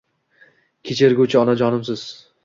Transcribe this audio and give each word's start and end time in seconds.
Kechirguvchi 0.89 1.37
onajonimsiz 1.41 2.07